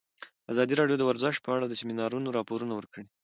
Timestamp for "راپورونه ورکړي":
2.37-3.05